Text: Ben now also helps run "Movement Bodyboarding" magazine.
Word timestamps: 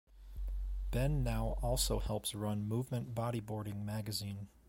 Ben 0.89 1.23
now 1.23 1.59
also 1.61 1.99
helps 1.99 2.33
run 2.33 2.67
"Movement 2.67 3.13
Bodyboarding" 3.13 3.85
magazine. 3.85 4.47